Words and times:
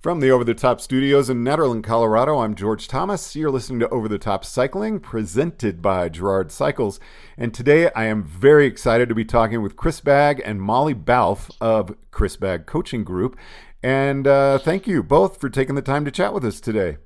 From 0.00 0.20
the 0.20 0.30
Over 0.30 0.44
the 0.44 0.54
Top 0.54 0.80
studios 0.80 1.28
in 1.28 1.44
Nederland, 1.44 1.84
Colorado, 1.84 2.38
I'm 2.38 2.54
George 2.54 2.88
Thomas. 2.88 3.36
You're 3.36 3.50
listening 3.50 3.80
to 3.80 3.88
Over 3.90 4.08
the 4.08 4.16
Top 4.16 4.46
Cycling, 4.46 4.98
presented 4.98 5.82
by 5.82 6.08
Gerard 6.08 6.50
Cycles. 6.50 6.98
And 7.36 7.52
today 7.52 7.90
I 7.92 8.06
am 8.06 8.24
very 8.24 8.64
excited 8.64 9.10
to 9.10 9.14
be 9.14 9.26
talking 9.26 9.60
with 9.60 9.76
Chris 9.76 10.00
Bagg 10.00 10.40
and 10.42 10.62
Molly 10.62 10.94
Balfe 10.94 11.50
of 11.60 11.94
Chris 12.12 12.38
Bagg 12.38 12.64
Coaching 12.64 13.04
Group. 13.04 13.36
And 13.82 14.26
uh, 14.26 14.56
thank 14.56 14.86
you 14.86 15.02
both 15.02 15.38
for 15.38 15.50
taking 15.50 15.74
the 15.74 15.82
time 15.82 16.06
to 16.06 16.10
chat 16.10 16.32
with 16.32 16.46
us 16.46 16.62
today. 16.62 16.96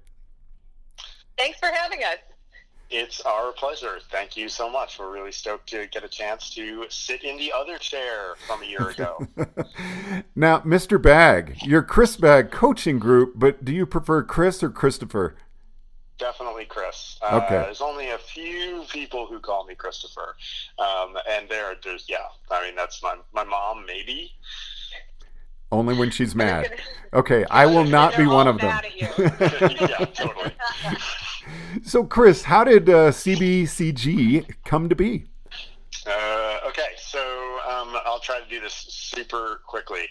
Thanks 1.36 1.58
for 1.58 1.66
having. 1.66 1.83
It's 2.96 3.20
our 3.22 3.50
pleasure. 3.50 3.98
Thank 4.12 4.36
you 4.36 4.48
so 4.48 4.70
much. 4.70 5.00
We're 5.00 5.12
really 5.12 5.32
stoked 5.32 5.68
to 5.70 5.88
get 5.88 6.04
a 6.04 6.08
chance 6.08 6.54
to 6.54 6.86
sit 6.90 7.24
in 7.24 7.36
the 7.36 7.52
other 7.52 7.76
chair 7.76 8.36
from 8.46 8.62
a 8.62 8.66
year 8.66 8.90
ago. 8.90 9.26
now, 10.36 10.60
Mr. 10.60 11.02
Bagg, 11.02 11.56
your 11.64 11.82
Chris 11.82 12.16
Bagg 12.16 12.52
coaching 12.52 13.00
group, 13.00 13.32
but 13.34 13.64
do 13.64 13.72
you 13.74 13.84
prefer 13.84 14.22
Chris 14.22 14.62
or 14.62 14.70
Christopher? 14.70 15.34
Definitely 16.18 16.66
Chris. 16.66 17.18
Uh, 17.20 17.40
okay. 17.42 17.64
There's 17.64 17.80
only 17.80 18.10
a 18.10 18.18
few 18.18 18.84
people 18.88 19.26
who 19.26 19.40
call 19.40 19.66
me 19.66 19.74
Christopher, 19.74 20.36
um, 20.78 21.16
and 21.28 21.48
there, 21.48 21.74
there's 21.82 22.08
yeah. 22.08 22.18
I 22.48 22.64
mean, 22.64 22.76
that's 22.76 23.02
my 23.02 23.16
my 23.32 23.42
mom, 23.42 23.84
maybe. 23.86 24.30
Only 25.72 25.96
when 25.96 26.12
she's 26.12 26.34
mad. 26.36 26.78
Okay, 27.12 27.44
I 27.50 27.66
will 27.66 27.84
not 27.84 28.16
be 28.16 28.24
one 28.24 28.46
of 28.46 28.58
them. 28.58 28.80
yeah, 29.18 30.04
totally. 30.14 30.52
So, 31.82 32.04
Chris, 32.04 32.42
how 32.42 32.64
did 32.64 32.88
uh, 32.88 33.10
CBCG 33.10 34.54
come 34.64 34.88
to 34.88 34.94
be? 34.94 35.26
Uh, 36.06 36.58
okay, 36.66 36.90
so 36.98 37.18
um, 37.66 37.96
I'll 38.04 38.20
try 38.20 38.38
to 38.38 38.48
do 38.48 38.60
this 38.60 38.74
super 38.74 39.62
quickly. 39.66 40.02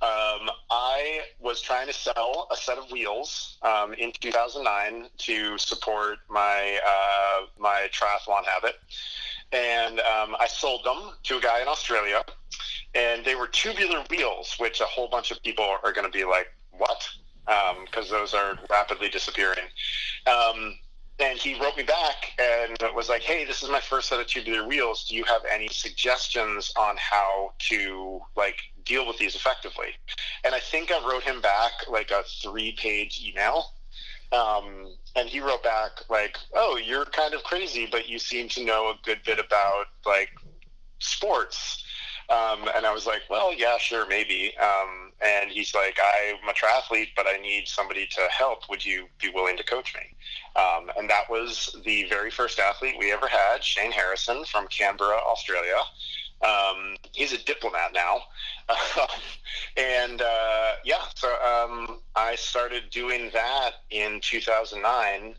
Um, 0.00 0.50
I 0.70 1.22
was 1.40 1.60
trying 1.60 1.86
to 1.86 1.92
sell 1.92 2.46
a 2.52 2.56
set 2.56 2.78
of 2.78 2.90
wheels 2.92 3.58
um, 3.62 3.94
in 3.94 4.12
2009 4.12 5.08
to 5.18 5.58
support 5.58 6.18
my 6.28 6.78
uh, 6.86 7.46
my 7.58 7.88
triathlon 7.92 8.44
habit, 8.44 8.76
and 9.52 10.00
um, 10.00 10.36
I 10.38 10.46
sold 10.46 10.84
them 10.84 11.12
to 11.24 11.38
a 11.38 11.40
guy 11.40 11.62
in 11.62 11.68
Australia, 11.68 12.24
and 12.94 13.24
they 13.24 13.34
were 13.34 13.48
tubular 13.48 14.04
wheels, 14.10 14.54
which 14.58 14.80
a 14.80 14.86
whole 14.86 15.08
bunch 15.08 15.30
of 15.30 15.42
people 15.42 15.64
are 15.82 15.92
going 15.92 16.06
to 16.06 16.16
be 16.16 16.24
like, 16.24 16.48
"What?" 16.70 17.08
Because 17.46 18.10
um, 18.10 18.18
those 18.18 18.34
are 18.34 18.58
rapidly 18.70 19.08
disappearing. 19.08 19.64
Um, 20.26 20.78
and 21.20 21.38
he 21.38 21.54
wrote 21.60 21.76
me 21.76 21.84
back 21.84 22.32
and 22.38 22.76
was 22.94 23.08
like, 23.08 23.22
"Hey, 23.22 23.44
this 23.44 23.62
is 23.62 23.70
my 23.70 23.80
first 23.80 24.08
set 24.08 24.18
of 24.18 24.26
tubular 24.26 24.66
wheels. 24.66 25.06
Do 25.08 25.14
you 25.14 25.24
have 25.24 25.42
any 25.50 25.68
suggestions 25.68 26.72
on 26.76 26.96
how 26.96 27.52
to 27.70 28.20
like 28.36 28.56
deal 28.84 29.06
with 29.06 29.18
these 29.18 29.36
effectively?" 29.36 29.94
And 30.42 30.54
I 30.54 30.60
think 30.60 30.90
I 30.90 31.06
wrote 31.08 31.22
him 31.22 31.40
back 31.40 31.72
like 31.88 32.10
a 32.10 32.24
three-page 32.42 33.22
email. 33.24 33.72
Um, 34.32 34.96
and 35.14 35.28
he 35.28 35.38
wrote 35.38 35.62
back 35.62 35.92
like, 36.10 36.36
"Oh, 36.54 36.76
you're 36.76 37.04
kind 37.04 37.34
of 37.34 37.44
crazy, 37.44 37.86
but 37.86 38.08
you 38.08 38.18
seem 38.18 38.48
to 38.50 38.64
know 38.64 38.88
a 38.88 38.98
good 39.04 39.22
bit 39.24 39.38
about 39.38 39.86
like 40.04 40.30
sports." 40.98 41.83
Um, 42.30 42.68
and 42.74 42.86
I 42.86 42.92
was 42.92 43.06
like, 43.06 43.22
well, 43.28 43.52
yeah, 43.52 43.76
sure, 43.78 44.06
maybe. 44.06 44.52
Um, 44.58 45.12
and 45.20 45.50
he's 45.50 45.74
like, 45.74 45.98
I'm 46.00 46.48
a 46.48 46.52
triathlete, 46.52 47.08
but 47.16 47.26
I 47.26 47.36
need 47.36 47.68
somebody 47.68 48.06
to 48.06 48.20
help. 48.30 48.68
Would 48.70 48.84
you 48.84 49.06
be 49.20 49.28
willing 49.28 49.56
to 49.56 49.64
coach 49.64 49.94
me? 49.94 50.16
Um, 50.56 50.90
and 50.96 51.08
that 51.10 51.28
was 51.28 51.76
the 51.84 52.04
very 52.04 52.30
first 52.30 52.58
athlete 52.58 52.94
we 52.98 53.12
ever 53.12 53.28
had, 53.28 53.62
Shane 53.62 53.92
Harrison 53.92 54.44
from 54.44 54.66
Canberra, 54.68 55.18
Australia. 55.18 55.76
Um, 56.42 56.96
he's 57.12 57.32
a 57.32 57.38
diplomat 57.38 57.92
now. 57.94 58.20
and 59.76 60.20
uh, 60.20 60.72
yeah, 60.84 61.04
so 61.14 61.28
um, 61.28 62.00
I 62.16 62.34
started 62.34 62.90
doing 62.90 63.30
that 63.32 63.72
in 63.90 64.20
2009 64.22 65.34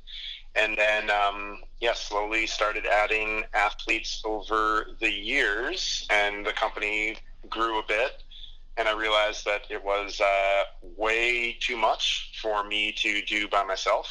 and 0.55 0.77
then 0.77 1.09
um, 1.09 1.63
yeah, 1.79 1.93
slowly 1.93 2.47
started 2.47 2.85
adding 2.85 3.43
athletes 3.53 4.21
over 4.25 4.87
the 4.99 5.11
years, 5.11 6.07
and 6.09 6.45
the 6.45 6.53
company 6.53 7.17
grew 7.49 7.79
a 7.79 7.83
bit. 7.87 8.23
And 8.77 8.89
I 8.89 8.93
realized 8.93 9.45
that 9.45 9.61
it 9.69 9.83
was 9.83 10.19
uh, 10.19 10.63
way 10.97 11.53
too 11.61 11.77
much 11.77 12.37
for 12.41 12.63
me 12.65 12.91
to 12.97 13.21
do 13.21 13.47
by 13.47 13.63
myself. 13.63 14.09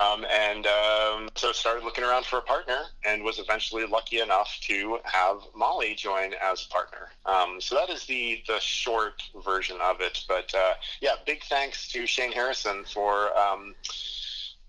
Um, 0.00 0.24
and 0.32 0.66
um, 0.66 1.28
so 1.34 1.52
started 1.52 1.84
looking 1.84 2.04
around 2.04 2.24
for 2.24 2.38
a 2.38 2.42
partner 2.42 2.84
and 3.04 3.22
was 3.22 3.38
eventually 3.38 3.84
lucky 3.86 4.20
enough 4.20 4.48
to 4.62 4.98
have 5.04 5.42
Molly 5.54 5.94
join 5.94 6.32
as 6.42 6.64
partner. 6.64 7.10
Um, 7.26 7.60
so 7.60 7.74
that 7.74 7.90
is 7.90 8.06
the, 8.06 8.42
the 8.48 8.58
short 8.60 9.22
version 9.44 9.76
of 9.82 10.00
it. 10.00 10.24
But 10.26 10.52
uh, 10.54 10.72
yeah, 11.02 11.16
big 11.26 11.44
thanks 11.44 11.86
to 11.92 12.06
Shane 12.06 12.32
Harrison 12.32 12.84
for 12.84 13.36
um, 13.36 13.74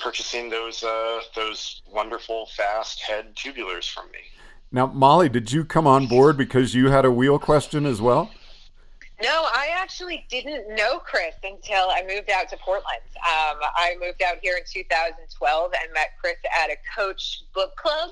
purchasing 0.02 0.50
those 0.50 0.84
uh, 0.84 1.22
those 1.36 1.82
wonderful 1.92 2.48
fast 2.48 3.02
head 3.02 3.36
tubulars 3.36 3.90
from 3.90 4.10
me. 4.12 4.20
Now, 4.72 4.88
Molly, 4.88 5.30
did 5.30 5.52
you 5.52 5.66
come 5.66 5.86
on 5.86 6.08
board 6.08 6.38
because 6.38 6.74
you 6.74 6.90
had 6.90 7.06
a 7.06 7.12
wheel 7.12 7.38
question 7.38 7.86
as 7.86 8.02
well? 8.02 8.32
No, 9.22 9.46
I 9.54 9.70
actually 9.76 10.26
didn't 10.30 10.74
know 10.76 10.98
Chris 10.98 11.36
until 11.44 11.90
I 11.90 12.04
moved 12.08 12.32
out 12.32 12.50
to 12.50 12.58
Portland. 12.58 13.06
Um, 13.18 13.60
I 13.76 13.96
moved 14.00 14.24
out 14.24 14.38
here 14.42 14.56
in 14.58 14.64
2012 14.66 15.72
and 15.84 15.94
met 15.94 16.14
Chris 16.20 16.38
at 16.64 16.72
a 16.72 16.78
coach 16.96 17.44
book 17.54 17.76
club. 17.76 18.10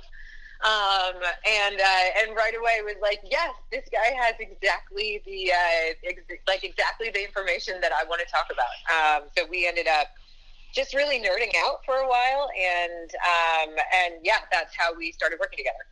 Um, 0.61 1.15
and 1.47 1.79
uh, 1.79 2.21
and 2.21 2.35
right 2.35 2.53
away 2.53 2.81
was 2.83 2.97
like, 3.01 3.21
yes, 3.23 3.55
this 3.71 3.85
guy 3.91 4.13
has 4.21 4.35
exactly 4.39 5.23
the 5.25 5.53
uh, 5.53 5.93
ex- 6.03 6.21
like 6.47 6.65
exactly 6.65 7.09
the 7.09 7.23
information 7.23 7.79
that 7.81 7.93
I 7.93 8.03
want 8.03 8.21
to 8.21 8.27
talk 8.27 8.47
about. 8.51 9.23
Um, 9.23 9.29
so 9.37 9.45
we 9.49 9.65
ended 9.65 9.87
up 9.87 10.07
just 10.73 10.93
really 10.93 11.19
nerding 11.19 11.51
out 11.65 11.79
for 11.85 11.95
a 11.95 12.07
while, 12.07 12.49
and 12.57 13.11
um, 13.15 13.75
and 13.93 14.15
yeah, 14.23 14.39
that's 14.51 14.75
how 14.77 14.95
we 14.95 15.11
started 15.11 15.39
working 15.39 15.57
together. 15.57 15.85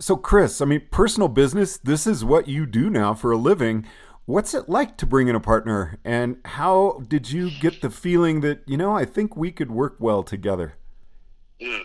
So, 0.00 0.16
Chris, 0.16 0.60
I 0.60 0.64
mean, 0.64 0.82
personal 0.90 1.28
business. 1.28 1.78
This 1.78 2.06
is 2.06 2.24
what 2.24 2.48
you 2.48 2.66
do 2.66 2.90
now 2.90 3.14
for 3.14 3.30
a 3.30 3.36
living. 3.36 3.86
What's 4.26 4.54
it 4.54 4.68
like 4.68 4.96
to 4.98 5.06
bring 5.06 5.28
in 5.28 5.34
a 5.36 5.40
partner, 5.40 5.98
and 6.04 6.38
how 6.44 7.02
did 7.06 7.30
you 7.30 7.50
get 7.50 7.82
the 7.82 7.90
feeling 7.90 8.40
that 8.40 8.62
you 8.66 8.76
know 8.76 8.96
I 8.96 9.04
think 9.04 9.36
we 9.36 9.52
could 9.52 9.70
work 9.70 9.96
well 9.98 10.22
together? 10.22 10.74
Mm. 11.60 11.80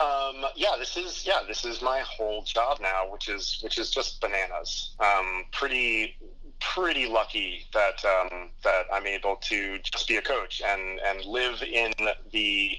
Um, 0.00 0.44
yeah, 0.54 0.76
this 0.78 0.96
is 0.96 1.26
yeah, 1.26 1.40
this 1.46 1.64
is 1.64 1.80
my 1.80 2.00
whole 2.00 2.42
job 2.42 2.78
now, 2.80 3.10
which 3.10 3.28
is 3.28 3.58
which 3.62 3.78
is 3.78 3.90
just 3.90 4.20
bananas. 4.20 4.94
Um, 5.00 5.44
pretty 5.52 6.16
pretty 6.60 7.06
lucky 7.06 7.66
that 7.72 8.04
um, 8.04 8.50
that 8.64 8.84
I'm 8.92 9.06
able 9.06 9.36
to 9.36 9.78
just 9.78 10.08
be 10.08 10.16
a 10.16 10.22
coach 10.22 10.62
and 10.64 11.00
and 11.00 11.24
live 11.24 11.62
in 11.62 11.92
the 12.32 12.72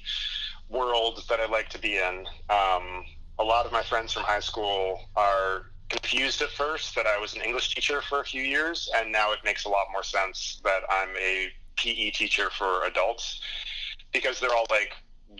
world 0.69 1.23
that 1.29 1.39
I 1.39 1.47
like 1.47 1.69
to 1.69 1.79
be 1.79 1.97
in. 1.97 2.25
Um, 2.49 3.05
a 3.39 3.43
lot 3.43 3.65
of 3.65 3.71
my 3.71 3.81
friends 3.81 4.13
from 4.13 4.23
high 4.23 4.41
school 4.41 4.99
are 5.15 5.63
confused 5.89 6.41
at 6.41 6.49
first 6.49 6.95
that 6.95 7.07
I 7.07 7.17
was 7.17 7.35
an 7.35 7.41
English 7.41 7.73
teacher 7.73 8.01
for 8.01 8.21
a 8.21 8.25
few 8.25 8.43
years, 8.43 8.89
and 8.95 9.11
now 9.11 9.31
it 9.31 9.39
makes 9.43 9.65
a 9.65 9.69
lot 9.69 9.87
more 9.91 10.03
sense 10.03 10.61
that 10.63 10.81
I'm 10.89 11.09
a 11.17 11.47
PE 11.75 12.11
teacher 12.11 12.49
for 12.51 12.85
adults 12.85 13.41
because 14.11 14.39
they're 14.39 14.53
all 14.53 14.67
like, 14.69 14.93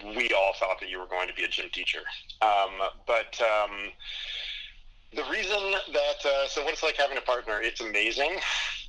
we 0.04 0.30
all 0.32 0.54
thought 0.60 0.80
that 0.80 0.90
you 0.90 1.00
were 1.00 1.08
going 1.08 1.28
to 1.28 1.34
be 1.34 1.44
a 1.44 1.48
gym 1.48 1.70
teacher. 1.72 2.02
Um, 2.42 2.72
but 3.06 3.40
um, 3.42 3.92
the 5.16 5.24
reason 5.32 5.72
that 5.94 6.26
uh, 6.26 6.48
so 6.48 6.64
what 6.64 6.74
it's 6.74 6.84
like 6.84 6.98
having 6.98 7.18
a 7.18 7.22
partner, 7.22 7.60
it's 7.62 7.82
amazing 7.82 8.40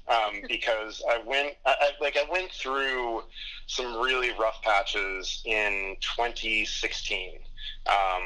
um, 0.09 0.43
because 0.49 1.03
I 1.09 1.19
went 1.25 1.55
I, 1.65 1.75
I, 1.81 1.91
like 2.01 2.17
I 2.17 2.31
went 2.31 2.51
through 2.53 3.23
some 3.67 4.01
really 4.01 4.31
rough 4.39 4.61
patches 4.63 5.43
in 5.45 5.97
2016, 6.01 7.39
um, 7.87 8.23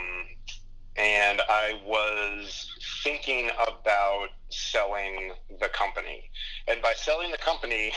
and 0.96 1.40
I 1.48 1.80
was 1.86 2.68
thinking 3.02 3.50
about 3.56 4.28
selling 4.48 5.32
the 5.60 5.68
company, 5.68 6.30
and 6.66 6.82
by 6.82 6.94
selling 6.96 7.30
the 7.30 7.38
company, 7.38 7.92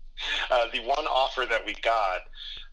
uh, 0.50 0.66
the 0.72 0.80
one 0.80 1.06
offer 1.06 1.44
that 1.48 1.64
we 1.66 1.74
got 1.82 2.20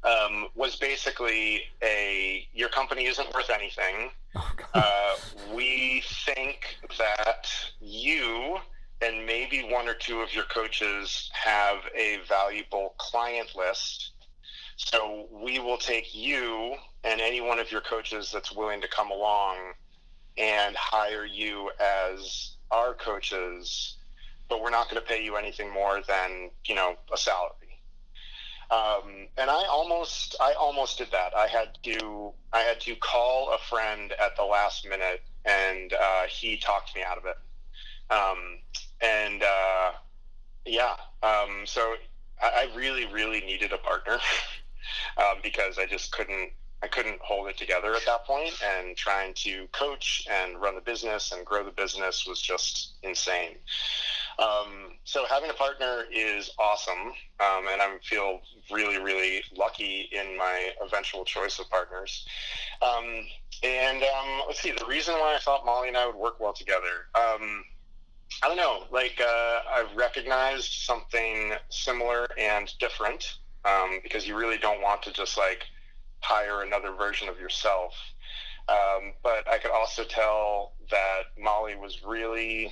um, 0.04 0.48
was 0.56 0.76
basically 0.76 1.62
a 1.84 2.48
your 2.54 2.70
company 2.70 3.06
isn't 3.06 3.34
worth 3.34 3.50
anything. 3.50 4.12
Oh, 4.36 4.52
uh, 4.74 5.16
we 5.54 6.04
think 6.26 6.78
that 6.98 7.48
you 7.82 8.60
and 9.02 9.26
maybe 9.26 9.64
one 9.64 9.88
or 9.88 9.94
two 9.94 10.20
of 10.22 10.34
your 10.34 10.44
coaches 10.46 11.30
have 11.34 11.78
a 11.96 12.20
valuable 12.28 12.96
client 12.98 13.56
list. 13.56 14.12
So 14.76 15.28
we 15.32 15.60
will 15.60 15.78
take 15.78 16.16
you 16.16 16.76
and 17.04 17.22
any 17.22 17.42
one 17.42 17.60
of 17.60 17.72
your 17.72 17.82
coaches 17.82 18.32
that's 18.32 18.54
willing 18.54 18.82
to 18.82 18.88
come 18.88 19.12
along 19.12 19.58
and 20.38 20.76
hire 20.76 21.26
you 21.26 21.72
as 21.80 22.56
our 22.72 22.94
coaches, 22.94 23.98
but 24.48 24.62
we're 24.62 24.70
not 24.70 24.90
going 24.90 25.02
to 25.02 25.08
pay 25.08 25.24
you 25.24 25.36
anything 25.36 25.72
more 25.72 26.02
than, 26.08 26.50
you 26.66 26.76
know, 26.76 26.96
a 27.14 27.18
salary. 27.18 27.59
Um, 28.72 29.28
and 29.38 29.50
I 29.50 29.66
almost, 29.66 30.36
I 30.40 30.54
almost 30.54 30.98
did 31.00 31.12
that. 31.12 31.36
I 31.36 31.48
had 31.48 31.70
to, 31.84 32.32
I 32.54 32.60
had 32.60 32.80
to 32.82 32.96
call 32.96 33.54
a 33.54 33.58
friend 33.58 34.14
at 34.24 34.36
the 34.36 34.44
last 34.44 34.88
minute, 34.88 35.22
and 35.46 35.94
uh, 35.94 36.24
he 36.30 36.58
talked 36.58 36.96
me 36.96 37.02
out 37.04 37.18
of 37.18 37.26
it. 37.26 37.38
Um, 38.12 38.60
and 39.02 39.42
uh, 39.44 39.92
yeah, 40.66 40.96
um, 41.24 41.64
so 41.66 41.96
I 42.42 42.70
really, 42.76 43.06
really 43.08 43.42
needed 43.42 43.74
a 43.74 43.78
partner 43.78 44.20
um, 45.18 45.40
because 45.44 45.78
I 45.78 45.86
just 45.86 46.12
couldn't 46.12 46.52
I 46.82 46.88
couldn't 46.88 47.20
hold 47.22 47.50
it 47.50 47.58
together 47.58 47.94
at 47.94 48.06
that 48.06 48.26
point, 48.26 48.54
and 48.64 48.96
trying 48.96 49.34
to 49.36 49.68
coach 49.74 50.26
and 50.32 50.62
run 50.62 50.76
the 50.76 50.82
business 50.82 51.34
and 51.34 51.46
grow 51.46 51.64
the 51.66 51.72
business 51.72 52.26
was 52.26 52.42
just 52.42 52.94
insane. 53.04 53.58
Um, 54.40 54.94
so 55.04 55.26
having 55.30 55.50
a 55.50 55.54
partner 55.54 56.06
is 56.12 56.50
awesome, 56.58 57.14
um, 57.40 57.68
and 57.72 57.82
I 57.82 57.98
feel 58.04 58.40
really, 58.72 58.98
really 58.98 59.44
lucky 59.56 60.10
in 60.12 60.38
my 60.38 60.70
eventual 60.82 61.26
choice 61.26 61.60
of 61.60 61.70
partners. 61.70 62.26
Um, 62.82 63.26
and 63.64 64.02
um, 64.02 64.42
let's 64.48 64.62
see, 64.62 64.72
the 64.72 64.86
reason 64.86 65.16
why 65.16 65.36
I 65.36 65.40
thought 65.40 65.66
Molly 65.66 65.90
and 65.90 65.98
I 65.98 66.06
would 66.06 66.16
work 66.16 66.40
well 66.40 66.54
together. 66.54 67.08
Um, 67.16 67.66
I 68.42 68.48
don't 68.48 68.58
know. 68.58 68.84
Like 68.92 69.20
uh, 69.20 69.60
I've 69.70 69.94
recognized 69.96 70.72
something 70.84 71.54
similar 71.70 72.28
and 72.38 72.72
different 72.80 73.40
um, 73.66 74.00
because 74.04 74.26
you 74.26 74.38
really 74.38 74.58
don't 74.58 74.82
want 74.82 75.04
to 75.04 75.12
just 75.12 75.38
like 75.38 75.64
hire 76.22 76.62
another 76.62 76.94
version 76.94 77.28
of 77.28 77.40
yourself. 77.40 77.94
But 79.24 79.48
I 79.48 79.58
could 79.58 79.72
also 79.72 80.04
tell 80.04 80.74
that 80.90 81.22
Molly 81.38 81.76
was 81.76 82.04
really 82.04 82.72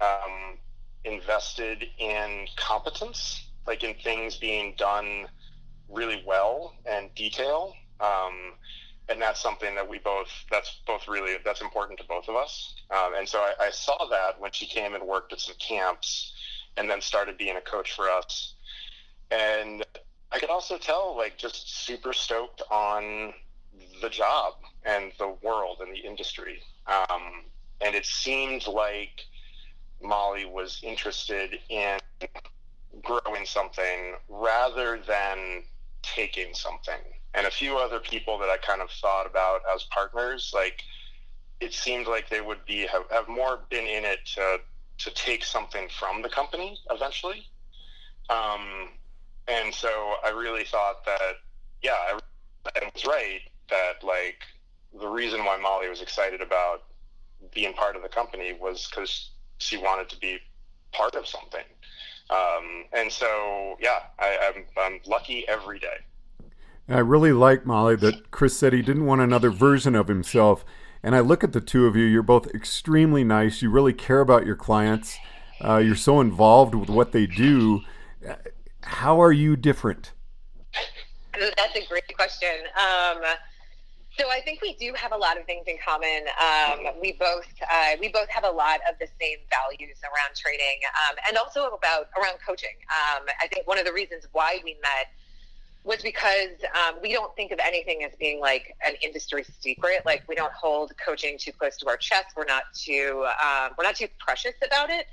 um, 0.00 0.58
invested 1.04 1.86
in 1.98 2.46
competence, 2.56 3.46
like 3.66 3.84
in 3.84 3.94
things 3.94 4.36
being 4.36 4.74
done 4.76 5.26
really 5.88 6.22
well 6.26 6.74
and 6.86 7.14
detail. 7.14 7.74
Um, 8.00 8.54
and 9.08 9.20
that's 9.20 9.40
something 9.40 9.74
that 9.74 9.88
we 9.88 9.98
both 9.98 10.28
that's 10.50 10.80
both 10.86 11.08
really 11.08 11.36
that's 11.44 11.62
important 11.62 11.98
to 11.98 12.04
both 12.06 12.28
of 12.28 12.36
us. 12.36 12.74
Um, 12.90 13.14
and 13.16 13.28
so 13.28 13.38
I, 13.38 13.54
I, 13.66 13.70
saw 13.70 14.06
that 14.10 14.38
when 14.38 14.52
she 14.52 14.66
came 14.66 14.94
and 14.94 15.02
worked 15.02 15.32
at 15.32 15.40
some 15.40 15.54
camps 15.58 16.34
and 16.76 16.90
then 16.90 17.00
started 17.00 17.38
being 17.38 17.56
a 17.56 17.60
coach 17.60 17.94
for 17.94 18.10
us. 18.10 18.54
And 19.30 19.84
i 20.30 20.38
could 20.38 20.50
also 20.50 20.76
tell 20.76 21.16
like 21.16 21.38
just 21.38 21.86
super 21.86 22.12
stoked 22.12 22.62
on 22.70 23.32
the 24.02 24.10
job 24.10 24.54
and 24.84 25.12
the 25.18 25.34
world 25.42 25.78
and 25.80 25.92
the 25.92 25.98
industry. 25.98 26.60
Um, 26.86 27.44
and 27.80 27.94
it 27.94 28.04
seemed 28.04 28.66
like 28.66 29.24
molly 30.02 30.44
was 30.44 30.80
interested 30.82 31.58
in 31.68 31.98
growing 33.02 33.44
something 33.44 34.14
rather 34.28 35.00
than 35.06 35.62
taking 36.02 36.54
something 36.54 37.00
and 37.34 37.46
a 37.46 37.50
few 37.50 37.78
other 37.78 38.00
people 38.00 38.38
that 38.38 38.48
I 38.48 38.56
kind 38.56 38.80
of 38.80 38.90
thought 38.90 39.26
about 39.26 39.60
as 39.72 39.84
partners, 39.84 40.52
like 40.54 40.82
it 41.60 41.72
seemed 41.72 42.06
like 42.06 42.28
they 42.28 42.40
would 42.40 42.64
be 42.66 42.86
have, 42.86 43.04
have 43.10 43.28
more 43.28 43.60
been 43.70 43.86
in 43.86 44.04
it 44.04 44.20
to 44.34 44.58
to 44.98 45.10
take 45.12 45.44
something 45.44 45.88
from 45.88 46.22
the 46.22 46.28
company 46.28 46.78
eventually. 46.90 47.46
Um, 48.30 48.88
and 49.46 49.72
so 49.72 50.14
I 50.24 50.30
really 50.30 50.64
thought 50.64 51.04
that, 51.06 51.34
yeah, 51.82 51.92
I, 51.92 52.18
I 52.66 52.90
was 52.92 53.04
right 53.06 53.40
that 53.70 54.02
like 54.02 54.40
the 54.98 55.06
reason 55.06 55.44
why 55.44 55.56
Molly 55.56 55.88
was 55.88 56.02
excited 56.02 56.40
about 56.40 56.82
being 57.54 57.72
part 57.74 57.94
of 57.94 58.02
the 58.02 58.08
company 58.08 58.58
was 58.60 58.88
because 58.90 59.30
she 59.58 59.76
wanted 59.76 60.08
to 60.10 60.18
be 60.18 60.38
part 60.92 61.14
of 61.14 61.26
something. 61.26 61.64
Um, 62.30 62.84
and 62.92 63.10
so, 63.10 63.76
yeah, 63.80 64.00
I, 64.18 64.52
I'm, 64.54 64.64
I'm 64.76 65.00
lucky 65.06 65.46
every 65.48 65.78
day. 65.78 65.98
I 66.88 66.98
really 66.98 67.32
like 67.32 67.66
Molly 67.66 67.96
that 67.96 68.30
Chris 68.30 68.56
said 68.56 68.72
he 68.72 68.82
didn't 68.82 69.04
want 69.04 69.20
another 69.20 69.50
version 69.50 69.94
of 69.94 70.08
himself. 70.08 70.64
And 71.02 71.14
I 71.14 71.20
look 71.20 71.44
at 71.44 71.52
the 71.52 71.60
two 71.60 71.86
of 71.86 71.96
you, 71.96 72.04
you're 72.04 72.22
both 72.22 72.48
extremely 72.54 73.24
nice. 73.24 73.62
You 73.62 73.70
really 73.70 73.92
care 73.92 74.20
about 74.20 74.46
your 74.46 74.56
clients. 74.56 75.18
Uh, 75.62 75.76
you're 75.76 75.96
so 75.96 76.20
involved 76.20 76.74
with 76.74 76.88
what 76.88 77.12
they 77.12 77.26
do. 77.26 77.82
How 78.82 79.20
are 79.20 79.32
you 79.32 79.56
different? 79.56 80.12
That's 81.38 81.76
a 81.76 81.86
great 81.88 82.14
question. 82.16 82.48
Um, 82.76 83.22
so 84.18 84.28
I 84.30 84.40
think 84.40 84.60
we 84.62 84.74
do 84.74 84.92
have 84.94 85.12
a 85.12 85.16
lot 85.16 85.38
of 85.38 85.46
things 85.46 85.64
in 85.66 85.76
common. 85.84 86.26
Um, 86.42 87.00
we 87.00 87.12
both 87.12 87.46
uh, 87.70 87.96
we 88.00 88.08
both 88.08 88.28
have 88.28 88.44
a 88.44 88.50
lot 88.50 88.80
of 88.88 88.98
the 88.98 89.06
same 89.20 89.38
values 89.48 89.98
around 90.02 90.34
trading 90.34 90.80
um, 91.08 91.16
and 91.28 91.36
also 91.36 91.66
about 91.66 92.08
around 92.20 92.38
coaching. 92.44 92.74
Um, 92.90 93.26
I 93.40 93.46
think 93.46 93.66
one 93.66 93.78
of 93.78 93.84
the 93.84 93.92
reasons 93.92 94.26
why 94.32 94.60
we 94.64 94.74
met 94.82 95.08
was 95.84 96.02
because 96.02 96.58
um, 96.74 96.96
we 97.00 97.12
don't 97.12 97.34
think 97.36 97.52
of 97.52 97.60
anything 97.64 98.02
as 98.02 98.10
being 98.18 98.40
like 98.40 98.76
an 98.84 98.94
industry 99.02 99.44
secret. 99.60 100.02
Like 100.04 100.24
we 100.28 100.34
don't 100.34 100.52
hold 100.52 100.92
coaching 101.04 101.38
too 101.38 101.52
close 101.52 101.76
to 101.78 101.88
our 101.88 101.96
chest. 101.96 102.34
We're 102.36 102.44
not 102.44 102.64
too 102.74 103.24
um, 103.42 103.70
we're 103.78 103.84
not 103.84 103.94
too 103.94 104.08
precious 104.18 104.54
about 104.66 104.90
it. 104.90 105.06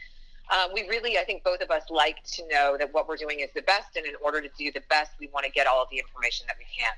Um, 0.51 0.71
we 0.73 0.87
really, 0.87 1.17
I 1.17 1.23
think, 1.23 1.43
both 1.43 1.61
of 1.61 1.71
us 1.71 1.83
like 1.89 2.23
to 2.33 2.47
know 2.47 2.75
that 2.77 2.93
what 2.93 3.07
we're 3.07 3.17
doing 3.17 3.39
is 3.39 3.49
the 3.55 3.63
best, 3.63 3.95
and 3.95 4.05
in 4.05 4.13
order 4.23 4.41
to 4.41 4.49
do 4.57 4.71
the 4.71 4.81
best, 4.89 5.11
we 5.19 5.27
want 5.33 5.45
to 5.45 5.51
get 5.51 5.65
all 5.65 5.81
of 5.81 5.89
the 5.89 5.97
information 5.97 6.45
that 6.47 6.55
we 6.59 6.65
can. 6.69 6.93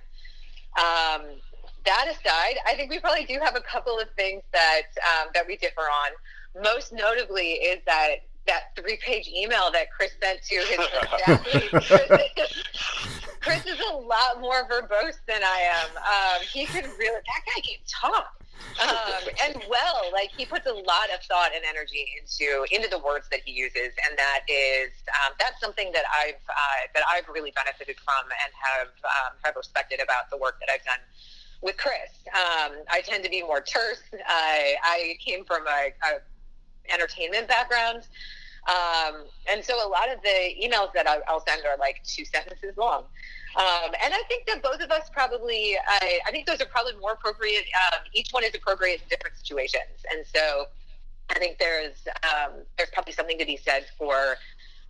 Um, 0.78 1.40
that 1.88 2.08
aside, 2.12 2.58
I 2.68 2.76
think 2.76 2.92
we 2.92 3.00
probably 3.00 3.26
do 3.26 3.40
have 3.42 3.56
a 3.56 3.62
couple 3.62 3.98
of 3.98 4.10
things 4.16 4.44
that 4.52 4.92
um, 4.98 5.30
that 5.34 5.48
we 5.48 5.56
differ 5.58 5.82
on. 5.82 6.64
Most 6.64 6.92
notably 6.92 7.64
is 7.64 7.80
that 7.86 8.28
that 8.46 8.76
three 8.76 9.00
page 9.04 9.30
email 9.30 9.72
that 9.72 9.92
Chris 9.92 10.12
sent 10.22 10.42
to 10.44 10.56
his 10.56 10.80
athletes. 11.28 12.64
Chris 13.42 13.66
is 13.66 13.80
a 13.92 13.96
lot 13.96 14.42
more 14.42 14.68
verbose 14.68 15.20
than 15.28 15.42
I 15.42 15.60
am. 15.72 15.90
Um, 15.96 16.42
he 16.52 16.66
can 16.66 16.84
really, 17.00 17.22
that 17.24 17.42
guy 17.46 17.62
can 17.62 17.80
talk. 17.88 18.34
Um, 18.82 19.24
and 19.46 19.64
well, 19.70 20.12
like 20.12 20.32
he 20.36 20.46
puts 20.46 20.66
a 20.66 20.74
lot 20.74 21.08
of 21.14 21.24
thought 21.24 21.52
and 21.56 21.64
energy 21.64 22.04
into 22.20 22.66
into 22.74 22.90
the 22.90 23.00
words 23.00 23.28
that 23.32 23.42
he 23.46 23.54
uses, 23.54 23.96
and 24.04 24.18
that 24.18 24.42
is 24.50 24.92
um, 25.24 25.34
that's 25.40 25.62
something 25.62 25.92
that 25.94 26.04
I've 26.12 26.42
uh, 26.50 26.82
that 26.94 27.04
I've 27.08 27.30
really 27.30 27.54
benefited 27.56 27.98
from 28.04 28.26
and 28.28 28.52
have 28.54 28.92
um, 29.06 29.32
have 29.46 29.56
respected 29.56 30.02
about 30.02 30.30
the 30.30 30.38
work 30.38 30.60
that 30.60 30.70
I've 30.74 30.84
done 30.84 31.00
with 31.62 31.78
Chris. 31.78 32.12
Um, 32.28 32.78
I 32.90 33.02
tend 33.04 33.24
to 33.24 33.30
be 33.30 33.42
more 33.42 33.62
terse. 33.62 34.02
I, 34.28 34.76
I 34.84 35.18
came 35.24 35.46
from 35.46 35.66
a, 35.68 35.92
a 36.06 36.94
entertainment 36.94 37.48
background. 37.48 38.04
Um, 38.68 39.24
and 39.50 39.64
so 39.64 39.76
a 39.76 39.88
lot 39.88 40.12
of 40.12 40.22
the 40.22 40.56
emails 40.62 40.92
that 40.94 41.08
I'll 41.08 41.44
send 41.48 41.66
are 41.66 41.78
like 41.78 42.04
two 42.04 42.26
sentences 42.26 42.76
long. 42.78 43.04
Um, 43.56 43.92
and 44.04 44.14
I 44.14 44.22
think 44.28 44.46
that 44.48 44.62
both 44.62 44.82
of 44.82 44.92
us 44.92 45.10
probably, 45.12 45.78
I, 45.88 46.20
I 46.28 46.32
think 46.32 46.46
those 46.46 46.62
are 46.62 46.66
probably 46.66 46.96
more 47.00 47.14
appropriate. 47.14 47.66
Um, 47.92 48.00
each 48.14 48.30
one 48.32 48.44
is 48.44 48.54
appropriate 48.54 49.02
in 49.02 49.08
different 49.10 49.38
situations. 49.38 50.06
And 50.14 50.26
so 50.34 50.66
I 51.30 51.40
think 51.40 51.58
there's, 51.58 51.96
um, 52.24 52.62
there's 52.78 52.90
probably 52.92 53.14
something 53.14 53.40
to 53.40 53.46
be 53.46 53.58
said 53.58 53.86
for, 53.98 54.36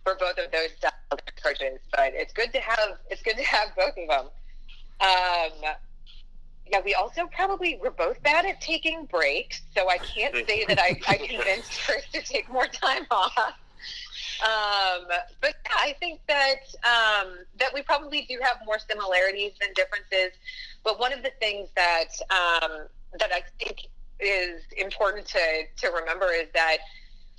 for 0.04 0.16
both 0.16 0.38
of 0.38 0.50
those 0.50 0.70
approaches, 1.10 1.78
but 1.92 2.12
it's 2.14 2.32
good 2.32 2.52
to 2.52 2.60
have, 2.60 2.98
it's 3.10 3.22
good 3.22 3.36
to 3.36 3.44
have 3.44 3.68
both 3.76 3.94
of 3.96 4.08
them. 4.08 4.26
Yeah, 6.70 6.80
we 6.84 6.94
also 6.94 7.28
probably 7.34 7.78
we're 7.82 7.90
both 7.90 8.22
bad 8.22 8.44
at 8.46 8.60
taking 8.60 9.06
breaks, 9.06 9.62
so 9.74 9.88
I 9.88 9.98
can't 9.98 10.34
say 10.48 10.64
that 10.66 10.78
I, 10.78 11.00
I 11.08 11.16
convinced 11.16 11.80
Chris 11.86 12.04
to 12.12 12.22
take 12.22 12.50
more 12.50 12.66
time 12.66 13.06
off. 13.10 13.54
Um, 14.40 15.06
but 15.40 15.54
yeah, 15.64 15.72
I 15.76 15.96
think 15.98 16.20
that 16.28 16.60
um, 16.84 17.38
that 17.58 17.72
we 17.74 17.82
probably 17.82 18.26
do 18.28 18.38
have 18.42 18.58
more 18.64 18.78
similarities 18.78 19.52
than 19.60 19.70
differences. 19.74 20.38
But 20.84 21.00
one 21.00 21.12
of 21.12 21.22
the 21.22 21.32
things 21.40 21.68
that 21.76 22.08
um, 22.30 22.86
that 23.18 23.30
I 23.32 23.42
think 23.58 23.88
is 24.20 24.62
important 24.76 25.26
to 25.28 25.62
to 25.78 25.88
remember 25.88 26.26
is 26.32 26.48
that 26.54 26.78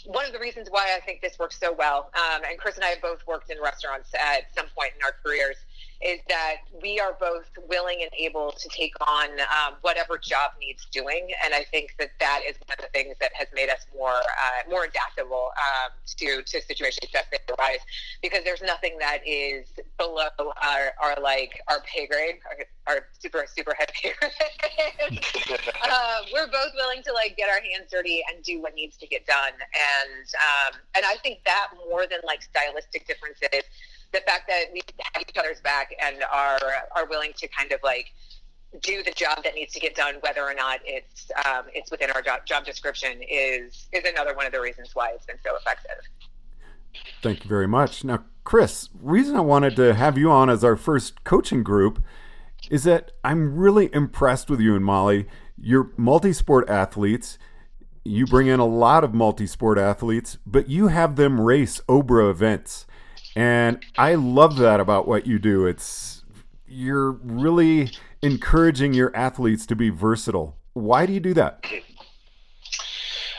one 0.06 0.26
of 0.26 0.34
the 0.34 0.40
reasons 0.40 0.70
why 0.70 0.96
I 0.96 1.00
think 1.06 1.22
this 1.22 1.38
works 1.40 1.60
so 1.60 1.74
well, 1.74 2.10
um, 2.16 2.42
and 2.50 2.58
Chris 2.58 2.76
and 2.76 2.86
I 2.86 2.90
have 2.90 3.02
both 3.02 3.26
worked 3.28 3.50
in 3.50 3.58
restaurants 3.62 4.14
at 4.14 4.54
some 4.56 4.68
point 4.76 4.94
in 4.96 5.04
our 5.04 5.14
careers, 5.24 5.58
is 6.02 6.20
that 6.30 6.58
we 6.82 7.00
are 7.00 7.18
both 7.20 7.50
willing 7.68 8.00
and 8.02 8.12
able 8.18 8.54
to 8.54 8.70
take 8.70 8.94
on 9.06 9.30
um, 9.42 9.76
whatever 9.82 10.18
job 10.18 10.52
needs 10.60 10.88
doing, 10.92 11.28
and 11.44 11.54
I 11.54 11.66
think 11.72 11.96
that 12.00 12.12
that 12.20 12.42
is 12.48 12.56
one 12.66 12.78
of 12.78 12.86
the 12.86 12.92
things 12.94 13.16
that 13.20 13.32
has 13.34 13.48
made 13.54 13.70
us 13.70 13.86
more 13.94 14.12
uh, 14.12 14.70
more 14.70 14.86
adaptable 14.86 15.52
um, 15.58 15.92
to 16.18 16.42
to 16.42 16.62
situations 16.62 17.12
that 17.12 17.26
arise. 17.60 17.80
Because 18.22 18.46
there's 18.46 18.62
nothing 18.62 18.98
that 19.00 19.20
is 19.28 19.68
below 19.98 20.30
our, 20.40 20.94
our 21.02 21.22
like 21.22 21.60
our 21.68 21.82
pay 21.82 22.08
grade, 22.08 22.36
our, 22.50 22.96
our 22.96 23.06
super 23.20 23.46
super 23.54 23.76
head 23.78 23.92
pay 23.94 24.14
grade. 24.20 25.20
uh, 25.84 26.18
we're 26.34 26.48
both 26.48 26.72
willing 26.76 27.04
to 27.04 27.12
like 27.12 27.36
get 27.36 27.50
our 27.50 27.62
hands 27.62 27.92
dirty 27.92 28.24
and 28.32 28.42
do 28.44 28.62
what 28.62 28.74
needs 28.74 28.96
to 28.98 29.08
get 29.08 29.26
done, 29.28 29.54
and 29.54 30.26
um, 30.34 30.80
and 30.96 31.06
I 31.06 31.18
think 31.18 31.44
that 31.44 31.72
more 31.90 32.08
than 32.08 32.20
like 32.26 32.42
stylistic 32.42 33.06
differences 33.06 33.68
the 34.12 34.22
fact 34.26 34.48
that 34.48 34.66
we 34.74 34.82
have 35.14 35.22
each 35.22 35.38
other's 35.38 35.62
back 35.62 35.92
and 36.04 36.24
are 36.32 36.60
are 36.96 37.06
willing 37.08 37.32
to 37.38 37.48
kind 37.48 37.72
of 37.72 37.80
like 37.84 38.08
do 38.82 39.02
the 39.04 39.12
job 39.12 39.44
that 39.44 39.56
needs 39.56 39.74
to 39.74 39.80
get 39.80 39.96
done, 39.96 40.16
whether 40.22 40.44
or 40.44 40.54
not 40.54 40.80
it's 40.86 41.32
um, 41.46 41.66
it's 41.74 41.92
within 41.92 42.12
our 42.12 42.22
job, 42.22 42.46
job 42.46 42.66
description, 42.66 43.22
is 43.30 43.88
is 43.92 44.04
another 44.06 44.36
one 44.36 44.46
of 44.46 44.52
the 44.52 44.62
reasons 44.62 44.92
why 44.94 45.12
it's 45.14 45.26
been 45.26 45.40
so 45.44 45.56
effective. 45.56 45.98
Thank 47.22 47.44
you 47.44 47.50
very 47.50 47.68
much. 47.68 48.04
Now, 48.04 48.24
Chris, 48.44 48.90
reason 49.00 49.36
I 49.36 49.42
wanted 49.42 49.76
to 49.76 49.94
have 49.94 50.18
you 50.18 50.32
on 50.32 50.50
as 50.50 50.64
our 50.64 50.76
first 50.76 51.24
coaching 51.24 51.64
group 51.64 52.04
is 52.70 52.84
that 52.84 53.12
I'm 53.24 53.56
really 53.56 53.94
impressed 53.94 54.50
with 54.50 54.60
you 54.60 54.76
and 54.76 54.84
Molly. 54.84 55.28
You're 55.58 55.92
multi-sport 55.98 56.70
athletes. 56.70 57.38
You 58.04 58.26
bring 58.26 58.48
in 58.48 58.60
a 58.60 58.66
lot 58.66 59.04
of 59.04 59.14
multi-sport 59.14 59.78
athletes, 59.78 60.38
but 60.46 60.68
you 60.68 60.88
have 60.88 61.16
them 61.16 61.40
race 61.40 61.82
OBRA 61.88 62.30
events 62.30 62.88
And 63.36 63.84
I 63.98 64.16
love 64.16 64.58
that 64.58 64.80
about 64.80 65.08
what 65.08 65.28
you 65.28 65.40
do. 65.40 65.66
It's 65.66 66.24
you're 66.68 67.12
really 67.12 67.92
encouraging 68.22 68.94
your 68.94 69.16
athletes 69.16 69.66
to 69.68 69.76
be 69.76 69.90
versatile. 69.90 70.58
Why 70.74 71.06
do 71.06 71.14
you 71.14 71.20
do 71.20 71.34
that? 71.34 71.66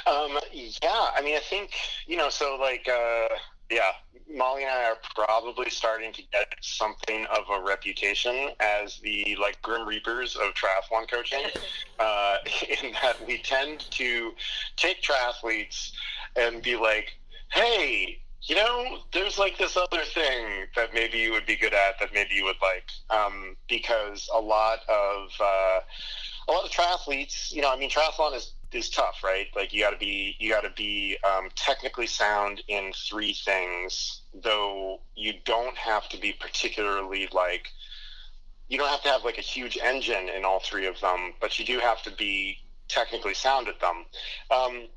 Um, 0.06 0.38
yeah, 0.52 1.08
I 1.14 1.22
mean, 1.22 1.36
I 1.36 1.40
think 1.40 1.72
you 2.06 2.16
know, 2.16 2.28
so 2.28 2.56
like, 2.60 2.88
uh, 2.88 3.28
yeah, 3.70 3.92
Molly 4.32 4.62
and 4.62 4.72
I 4.72 4.84
are 4.84 4.98
probably 5.14 5.70
starting 5.70 6.12
to 6.12 6.22
get 6.32 6.54
something 6.60 7.26
of 7.26 7.44
a 7.52 7.62
reputation 7.62 8.50
as 8.60 8.98
the 8.98 9.36
like 9.40 9.60
grim 9.62 9.86
reapers 9.86 10.36
of 10.36 10.54
triathlon 10.54 11.10
coaching, 11.10 11.44
uh, 11.98 12.36
in 12.82 12.92
that 13.02 13.16
we 13.26 13.38
tend 13.38 13.80
to 13.90 14.32
take 14.76 15.02
triathletes 15.02 15.92
and 16.36 16.62
be 16.62 16.76
like, 16.76 17.18
"Hey, 17.52 18.20
you 18.42 18.54
know, 18.54 18.98
there's 19.12 19.38
like 19.38 19.58
this 19.58 19.76
other 19.76 20.02
thing 20.04 20.66
that 20.74 20.94
maybe 20.94 21.18
you 21.18 21.32
would 21.32 21.46
be 21.46 21.56
good 21.56 21.74
at 21.74 21.98
that 22.00 22.12
maybe 22.14 22.34
you 22.34 22.44
would 22.44 22.56
like," 22.62 22.88
um, 23.10 23.56
because 23.68 24.28
a 24.34 24.40
lot 24.40 24.80
of 24.88 25.30
uh, 25.40 25.80
a 26.48 26.52
lot 26.52 26.64
of 26.64 26.70
triathletes, 26.70 27.52
you 27.52 27.62
know, 27.62 27.70
I 27.70 27.76
mean, 27.76 27.90
triathlon 27.90 28.34
is 28.34 28.54
is 28.72 28.88
tough, 28.88 29.22
right? 29.24 29.46
Like 29.54 29.72
you 29.72 29.82
got 29.82 29.90
to 29.90 29.98
be 29.98 30.36
you 30.38 30.50
got 30.50 30.62
to 30.62 30.72
be 30.76 31.18
um, 31.24 31.48
technically 31.54 32.06
sound 32.06 32.62
in 32.68 32.92
three 33.08 33.34
things, 33.34 34.22
though 34.34 35.00
you 35.14 35.34
don't 35.44 35.76
have 35.76 36.08
to 36.10 36.18
be 36.18 36.32
particularly 36.32 37.28
like 37.32 37.68
you 38.68 38.78
don't 38.78 38.88
have 38.88 39.02
to 39.02 39.08
have 39.08 39.24
like 39.24 39.38
a 39.38 39.42
huge 39.42 39.76
engine 39.82 40.28
in 40.28 40.44
all 40.44 40.60
three 40.60 40.86
of 40.86 40.98
them, 41.00 41.34
but 41.40 41.58
you 41.58 41.64
do 41.64 41.78
have 41.78 42.02
to 42.04 42.10
be 42.12 42.56
technically 42.88 43.34
sound 43.34 43.68
at 43.68 43.80
them. 43.80 44.04
Um, 44.50 44.88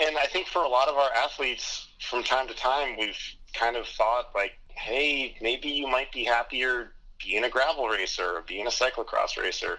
and 0.00 0.16
I 0.16 0.26
think 0.26 0.46
for 0.46 0.62
a 0.62 0.68
lot 0.68 0.88
of 0.88 0.96
our 0.96 1.12
athletes, 1.12 1.88
from 2.00 2.22
time 2.22 2.48
to 2.48 2.54
time, 2.54 2.96
we've 2.98 3.18
kind 3.52 3.76
of 3.76 3.86
thought 3.86 4.30
like, 4.34 4.52
hey, 4.68 5.36
maybe 5.40 5.68
you 5.68 5.88
might 5.88 6.12
be 6.12 6.24
happier 6.24 6.92
being 7.24 7.44
a 7.44 7.48
gravel 7.48 7.88
racer 7.88 8.36
or 8.36 8.42
being 8.46 8.66
a 8.66 8.70
cyclocross 8.70 9.36
racer. 9.40 9.78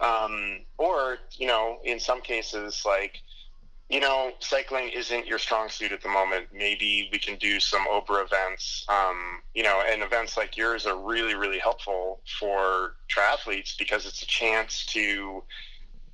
Um, 0.00 0.60
or, 0.76 1.18
you 1.36 1.48
know, 1.48 1.78
in 1.84 1.98
some 1.98 2.20
cases, 2.20 2.82
like, 2.86 3.18
you 3.88 4.00
know, 4.00 4.32
cycling 4.38 4.90
isn't 4.90 5.26
your 5.26 5.38
strong 5.38 5.68
suit 5.70 5.92
at 5.92 6.02
the 6.02 6.08
moment. 6.08 6.46
Maybe 6.52 7.08
we 7.10 7.18
can 7.18 7.36
do 7.36 7.58
some 7.58 7.86
OBRA 7.88 8.24
events, 8.24 8.84
um, 8.88 9.40
you 9.54 9.62
know, 9.62 9.82
and 9.90 10.02
events 10.02 10.36
like 10.36 10.56
yours 10.56 10.86
are 10.86 10.96
really, 10.96 11.34
really 11.34 11.58
helpful 11.58 12.20
for 12.38 12.94
triathletes 13.08 13.76
because 13.78 14.06
it's 14.06 14.22
a 14.22 14.26
chance 14.26 14.84
to 14.86 15.42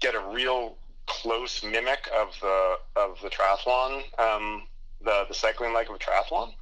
get 0.00 0.14
a 0.14 0.20
real 0.20 0.78
close 1.06 1.62
mimic 1.62 2.08
of 2.16 2.28
the 2.40 2.75
of 2.96 3.18
the 3.23 3.28
triathlon, 3.28 4.02
um, 4.18 4.62
the 5.02 5.25
the 5.28 5.34
cycling 5.34 5.73
leg 5.73 5.88
of 5.88 5.96
a 5.96 5.99
triathlon, 5.99 6.52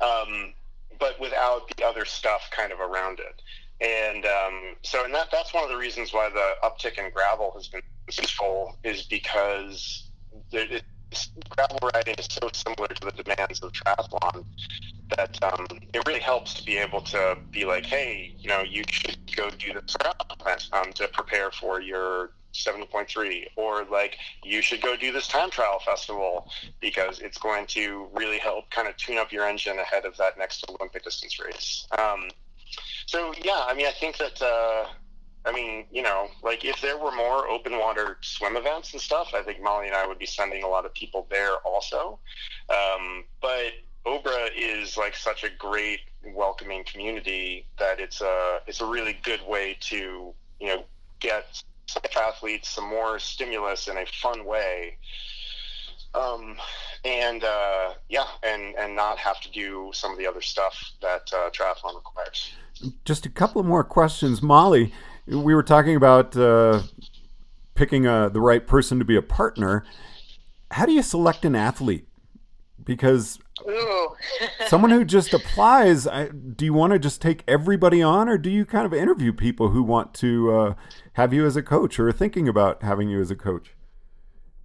um, 0.00 0.52
but 0.98 1.18
without 1.20 1.68
the 1.76 1.84
other 1.84 2.04
stuff 2.04 2.48
kind 2.50 2.72
of 2.72 2.80
around 2.80 3.20
it. 3.20 3.42
And 3.80 4.24
um, 4.26 4.74
so, 4.82 5.04
and 5.04 5.14
that 5.14 5.28
that's 5.30 5.54
one 5.54 5.62
of 5.62 5.70
the 5.70 5.76
reasons 5.76 6.12
why 6.12 6.28
the 6.30 6.52
uptick 6.64 6.98
in 6.98 7.10
gravel 7.12 7.52
has 7.54 7.68
been 7.68 7.82
useful 8.06 8.76
is 8.82 9.04
because 9.04 10.10
it, 10.52 10.82
gravel 11.50 11.78
riding 11.94 12.14
is 12.18 12.28
so 12.30 12.48
similar 12.52 12.88
to 12.88 13.06
the 13.06 13.22
demands 13.22 13.60
of 13.60 13.72
triathlon 13.72 14.44
that 15.16 15.38
um, 15.42 15.66
it 15.94 16.06
really 16.06 16.20
helps 16.20 16.54
to 16.54 16.64
be 16.64 16.76
able 16.76 17.00
to 17.00 17.36
be 17.50 17.64
like, 17.64 17.86
hey, 17.86 18.34
you 18.38 18.48
know, 18.48 18.62
you 18.62 18.82
should 18.90 19.18
go 19.34 19.48
do 19.50 19.72
this 19.72 19.96
um, 20.72 20.92
to 20.92 21.08
prepare 21.08 21.50
for 21.50 21.80
your 21.80 22.30
70.3 22.64 23.46
or 23.56 23.84
like 23.84 24.16
you 24.42 24.62
should 24.62 24.82
go 24.82 24.96
do 24.96 25.12
this 25.12 25.28
time 25.28 25.50
trial 25.50 25.78
festival 25.84 26.50
because 26.80 27.20
it's 27.20 27.38
going 27.38 27.66
to 27.66 28.08
really 28.12 28.38
help 28.38 28.70
kind 28.70 28.88
of 28.88 28.96
tune 28.96 29.18
up 29.18 29.32
your 29.32 29.44
engine 29.46 29.78
ahead 29.78 30.04
of 30.04 30.16
that 30.16 30.38
next 30.38 30.64
olympic 30.68 31.04
distance 31.04 31.38
race 31.40 31.86
um, 31.98 32.28
so 33.06 33.32
yeah, 33.42 33.64
I 33.66 33.74
mean, 33.74 33.86
I 33.86 33.92
think 33.92 34.18
that. 34.18 34.40
Uh, 34.40 34.86
I 35.44 35.52
mean, 35.52 35.86
you 35.90 36.02
know, 36.02 36.28
like 36.42 36.64
if 36.64 36.80
there 36.82 36.98
were 36.98 37.12
more 37.12 37.48
open 37.48 37.78
water 37.78 38.18
swim 38.20 38.56
events 38.56 38.92
and 38.92 39.00
stuff, 39.00 39.32
I 39.34 39.42
think 39.42 39.62
Molly 39.62 39.86
and 39.86 39.96
I 39.96 40.06
would 40.06 40.18
be 40.18 40.26
sending 40.26 40.62
a 40.62 40.68
lot 40.68 40.84
of 40.84 40.92
people 40.92 41.26
there 41.30 41.54
also. 41.64 42.18
Um, 42.68 43.24
but 43.40 43.72
Obra 44.04 44.50
is 44.54 44.98
like 44.98 45.16
such 45.16 45.44
a 45.44 45.48
great 45.48 46.00
welcoming 46.34 46.84
community 46.84 47.66
that 47.78 47.98
it's 47.98 48.20
a 48.20 48.58
it's 48.66 48.82
a 48.82 48.86
really 48.86 49.18
good 49.22 49.40
way 49.46 49.78
to 49.82 50.34
athletes 52.38 52.68
some 52.68 52.88
more 52.88 53.18
stimulus 53.18 53.88
in 53.88 53.98
a 53.98 54.06
fun 54.06 54.44
way 54.44 54.96
um, 56.14 56.56
and 57.04 57.44
uh, 57.44 57.94
yeah, 58.08 58.26
and 58.42 58.74
and 58.76 58.96
not 58.96 59.18
have 59.18 59.40
to 59.40 59.50
do 59.50 59.90
some 59.92 60.12
of 60.12 60.18
the 60.18 60.26
other 60.26 60.40
stuff 60.40 60.92
that 61.02 61.30
uh, 61.32 61.50
triathlon 61.50 61.94
requires. 61.96 62.52
Just 63.04 63.26
a 63.26 63.30
couple 63.30 63.62
more 63.62 63.84
questions, 63.84 64.42
Molly. 64.42 64.92
We 65.26 65.54
were 65.54 65.62
talking 65.62 65.96
about 65.96 66.36
uh, 66.36 66.82
picking 67.74 68.06
a, 68.06 68.12
uh, 68.12 68.28
the 68.30 68.40
right 68.40 68.66
person 68.66 68.98
to 68.98 69.04
be 69.04 69.16
a 69.16 69.22
partner. 69.22 69.84
How 70.70 70.86
do 70.86 70.92
you 70.92 71.02
select 71.02 71.44
an 71.44 71.54
athlete? 71.54 72.08
Because 72.82 73.38
someone 74.68 74.90
who 74.90 75.04
just 75.04 75.32
applies, 75.34 76.06
I, 76.06 76.28
do 76.28 76.64
you 76.64 76.72
want 76.72 76.92
to 76.92 76.98
just 76.98 77.20
take 77.20 77.44
everybody 77.48 78.02
on, 78.02 78.28
or 78.28 78.38
do 78.38 78.50
you 78.50 78.64
kind 78.64 78.86
of 78.86 78.94
interview 78.94 79.32
people 79.32 79.70
who 79.70 79.82
want 79.82 80.14
to 80.14 80.52
uh, 80.52 80.74
have 81.14 81.32
you 81.32 81.46
as 81.46 81.56
a 81.56 81.62
coach 81.62 81.98
or 81.98 82.08
are 82.08 82.12
thinking 82.12 82.48
about 82.48 82.82
having 82.82 83.08
you 83.08 83.20
as 83.20 83.30
a 83.30 83.36
coach? 83.36 83.74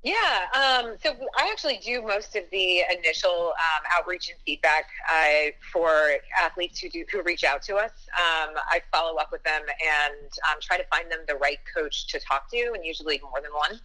Yeah, 0.03 0.47
um, 0.53 0.97
so 1.01 1.15
I 1.37 1.49
actually 1.49 1.77
do 1.77 2.01
most 2.01 2.35
of 2.35 2.43
the 2.51 2.81
initial 2.99 3.53
um, 3.53 3.83
outreach 3.89 4.29
and 4.29 4.37
feedback 4.45 4.83
uh, 5.09 5.51
for 5.71 6.17
athletes 6.37 6.79
who 6.79 6.89
do 6.89 7.05
who 7.09 7.23
reach 7.23 7.45
out 7.45 7.61
to 7.63 7.77
us. 7.77 7.91
Um, 8.17 8.53
I 8.67 8.81
follow 8.91 9.15
up 9.15 9.31
with 9.31 9.43
them 9.43 9.61
and 9.61 10.31
um, 10.49 10.57
try 10.61 10.77
to 10.77 10.83
find 10.87 11.09
them 11.09 11.19
the 11.25 11.35
right 11.35 11.59
coach 11.73 12.07
to 12.07 12.19
talk 12.19 12.51
to, 12.51 12.73
and 12.75 12.85
usually 12.85 13.21
more 13.21 13.41
than 13.41 13.53
one. 13.53 13.79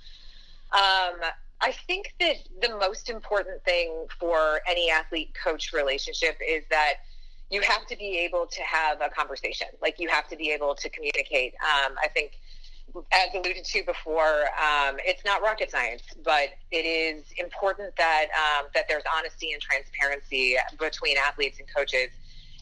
I 1.60 1.72
think 1.86 2.14
that 2.20 2.36
the 2.62 2.76
most 2.78 3.10
important 3.10 3.64
thing 3.64 4.06
for 4.18 4.60
any 4.68 4.90
athlete 4.90 5.34
coach 5.42 5.72
relationship 5.72 6.36
is 6.46 6.62
that 6.70 6.94
you 7.50 7.60
have 7.62 7.86
to 7.86 7.96
be 7.96 8.18
able 8.18 8.46
to 8.46 8.62
have 8.62 9.00
a 9.00 9.08
conversation. 9.08 9.66
Like 9.80 9.98
you 9.98 10.08
have 10.08 10.28
to 10.28 10.36
be 10.36 10.50
able 10.50 10.74
to 10.74 10.88
communicate. 10.88 11.54
Um, 11.62 11.94
I 12.02 12.08
think 12.08 12.38
as 13.12 13.34
alluded 13.34 13.64
to 13.64 13.82
before, 13.84 14.42
um, 14.56 14.96
it's 15.04 15.24
not 15.24 15.42
rocket 15.42 15.70
science, 15.70 16.02
but 16.24 16.50
it 16.70 16.84
is 16.84 17.24
important 17.38 17.94
that 17.96 18.26
um, 18.34 18.66
that 18.74 18.86
there's 18.88 19.02
honesty 19.16 19.52
and 19.52 19.60
transparency 19.60 20.56
between 20.78 21.16
athletes 21.16 21.58
and 21.58 21.68
coaches 21.74 22.08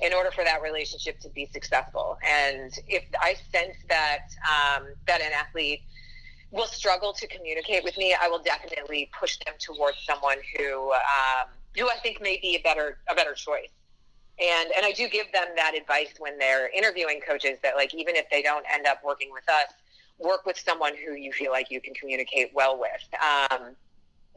in 0.03 0.13
order 0.13 0.31
for 0.31 0.45
that 0.45 0.63
relationship 0.63 1.19
to 1.21 1.29
be 1.31 1.47
successful. 1.53 2.19
And 2.27 2.73
if 2.89 3.05
I 3.21 3.35
sense 3.53 3.77
that 3.89 4.27
um, 4.45 4.89
that 5.07 5.21
an 5.21 5.33
athlete 5.33 5.83
will 6.51 6.67
struggle 6.67 7.13
to 7.13 7.27
communicate 7.27 7.85
with 7.85 7.97
me, 7.99 8.15
I 8.19 8.29
will 8.29 8.39
definitely 8.39 9.11
push 9.19 9.39
them 9.45 9.55
towards 9.59 9.99
someone 10.07 10.39
who 10.57 10.93
um, 10.93 11.49
who 11.77 11.89
I 11.89 11.97
think 12.03 12.21
may 12.21 12.39
be 12.41 12.57
a 12.57 12.63
better 12.63 12.99
a 13.09 13.15
better 13.15 13.35
choice. 13.35 13.71
And 14.39 14.71
and 14.77 14.85
I 14.85 14.93
do 14.93 15.09
give 15.09 15.31
them 15.33 15.49
that 15.57 15.75
advice 15.75 16.15
when 16.19 16.39
they're 16.39 16.69
interviewing 16.69 17.21
coaches 17.27 17.59
that 17.63 17.77
like 17.77 17.95
even 17.95 18.17
if 18.17 18.29
they 18.31 18.43
don't 18.43 18.65
end 18.73 18.87
up 18.87 19.03
working 19.05 19.31
with 19.33 19.49
us 19.49 19.73
work 20.19 20.47
with 20.47 20.59
someone 20.59 20.93
who 20.97 21.15
you 21.15 21.33
feel 21.33 21.53
like 21.53 21.71
you 21.71 21.81
can 21.81 21.95
communicate 21.95 22.51
well 22.55 22.79
with. 22.79 23.21
Um, 23.21 23.77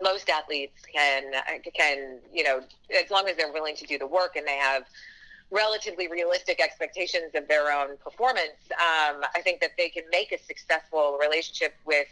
most 0.01 0.29
athletes 0.29 0.81
can 0.93 1.31
can 1.75 2.19
you 2.33 2.43
know 2.43 2.61
as 3.03 3.11
long 3.11 3.27
as 3.27 3.35
they're 3.35 3.51
willing 3.51 3.75
to 3.75 3.85
do 3.85 3.97
the 3.97 4.07
work 4.07 4.35
and 4.35 4.47
they 4.47 4.57
have 4.57 4.83
relatively 5.51 6.07
realistic 6.07 6.61
expectations 6.61 7.31
of 7.35 7.47
their 7.47 7.71
own 7.71 7.97
performance. 7.97 8.59
Um, 8.71 9.23
I 9.35 9.41
think 9.43 9.61
that 9.61 9.71
they 9.77 9.89
can 9.89 10.03
make 10.11 10.31
a 10.31 10.37
successful 10.37 11.17
relationship 11.21 11.75
with 11.85 12.07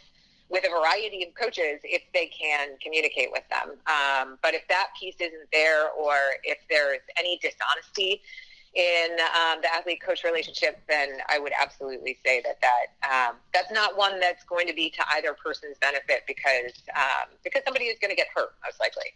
with 0.50 0.64
a 0.64 0.70
variety 0.70 1.22
of 1.24 1.34
coaches 1.34 1.78
if 1.84 2.00
they 2.14 2.26
can 2.26 2.70
communicate 2.82 3.28
with 3.30 3.42
them. 3.50 3.76
Um, 3.86 4.38
but 4.42 4.54
if 4.54 4.66
that 4.68 4.88
piece 4.98 5.16
isn't 5.20 5.50
there, 5.52 5.90
or 5.90 6.14
if 6.42 6.56
there's 6.70 7.02
any 7.18 7.38
dishonesty 7.42 8.22
in 8.74 9.10
um, 9.36 9.60
the 9.60 9.68
athlete 9.74 10.00
coach 10.00 10.24
relationship, 10.24 10.80
then 10.88 11.18
I 11.28 11.38
would 11.38 11.52
absolutely 11.60 12.16
say 12.24 12.42
that 12.42 12.58
that 12.62 12.86
um, 13.04 13.36
that's 13.52 13.72
not 13.72 13.96
one 13.98 14.20
that's 14.20 14.44
going 14.44 14.66
to 14.68 14.74
be 14.74 14.88
to 14.90 15.02
either 15.16 15.34
person's 15.34 15.76
benefit 15.78 16.22
because 16.26 16.72
um, 16.96 17.28
because 17.44 17.62
somebody 17.64 17.86
is 17.86 17.98
going 18.00 18.10
to 18.10 18.16
get 18.16 18.28
hurt 18.34 18.54
most 18.64 18.80
likely. 18.80 19.12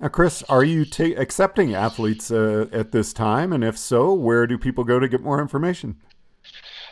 Now, 0.00 0.08
Chris, 0.08 0.42
are 0.48 0.64
you 0.64 0.84
ta- 0.84 1.14
accepting 1.16 1.74
athletes 1.74 2.30
uh, 2.30 2.66
at 2.72 2.92
this 2.92 3.12
time? 3.12 3.52
And 3.52 3.62
if 3.62 3.78
so, 3.78 4.12
where 4.12 4.46
do 4.46 4.58
people 4.58 4.84
go 4.84 4.98
to 4.98 5.08
get 5.08 5.22
more 5.22 5.40
information? 5.40 5.96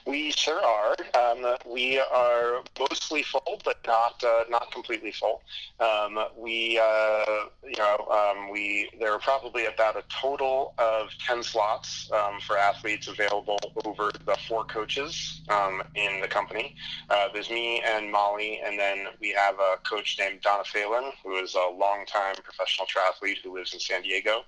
We 0.05 0.33
sure 0.33 0.61
are. 0.61 0.97
Um, 1.15 1.57
we 1.65 2.01
are 2.01 2.63
mostly 2.79 3.23
full, 3.23 3.61
but 3.65 3.79
not 3.87 4.23
uh, 4.25 4.45
not 4.49 4.73
completely 4.73 5.13
full. 5.13 5.43
Um, 5.79 6.19
we, 6.37 6.79
uh, 6.83 7.25
you 7.63 7.77
know, 7.79 7.97
um, 8.11 8.51
we 8.51 8.91
there 8.99 9.13
are 9.13 9.21
probably 9.21 9.67
about 9.67 9.97
a 9.97 10.03
total 10.21 10.75
of 10.79 11.11
ten 11.25 11.43
slots 11.43 12.11
um, 12.13 12.41
for 12.41 12.59
athletes 12.59 13.07
available 13.07 13.59
over 13.85 14.11
the 14.27 14.37
four 14.49 14.65
coaches 14.65 15.43
um, 15.51 15.83
in 15.95 16.21
the 16.21 16.29
company. 16.29 16.75
Uh, 17.09 17.29
there's 17.33 17.51
me 17.51 17.81
and 17.87 18.11
Molly, 18.11 18.61
and 18.65 18.79
then 18.79 19.07
we 19.21 19.31
have 19.31 19.55
a 19.61 19.77
coach 19.89 20.17
named 20.19 20.41
Donna 20.41 20.65
Phelan, 20.65 21.13
who 21.23 21.37
is 21.37 21.55
a 21.55 21.71
longtime 21.79 22.35
professional 22.43 22.89
triathlete 22.89 23.39
who 23.45 23.55
lives 23.55 23.73
in 23.73 23.79
San 23.79 24.03
Diego, 24.03 24.43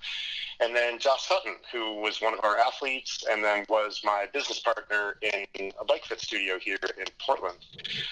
and 0.58 0.74
then 0.74 0.98
Josh 0.98 1.28
Sutton, 1.28 1.56
who 1.72 2.00
was 2.00 2.20
one 2.20 2.34
of 2.34 2.40
our 2.42 2.58
athletes, 2.58 3.24
and 3.30 3.44
then 3.44 3.64
was 3.68 4.00
my 4.04 4.26
business 4.32 4.58
partner 4.58 5.16
in 5.22 5.43
a 5.58 5.84
bike 5.84 6.04
fit 6.04 6.20
studio 6.20 6.58
here 6.58 6.78
in 6.98 7.06
Portland. 7.18 7.58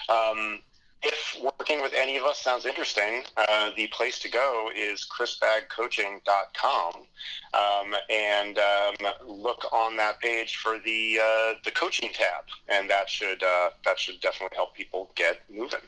Um, 0.09 0.59
if 1.03 1.37
working 1.41 1.81
with 1.81 1.93
any 1.93 2.17
of 2.17 2.23
us 2.23 2.39
sounds 2.39 2.65
interesting, 2.65 3.23
uh, 3.35 3.71
the 3.75 3.87
place 3.87 4.19
to 4.19 4.29
go 4.29 4.69
is 4.75 5.05
chrisbaggcoaching.com 5.11 6.93
um, 7.53 7.95
and 8.09 8.57
um, 8.57 8.95
look 9.27 9.65
on 9.73 9.97
that 9.97 10.19
page 10.21 10.55
for 10.57 10.79
the 10.79 11.19
uh, 11.21 11.53
the 11.65 11.71
coaching 11.71 12.09
tab, 12.13 12.45
and 12.69 12.89
that 12.89 13.09
should 13.09 13.43
uh, 13.43 13.71
that 13.85 13.99
should 13.99 14.21
definitely 14.21 14.55
help 14.55 14.73
people 14.75 15.11
get 15.15 15.41
moving. 15.51 15.81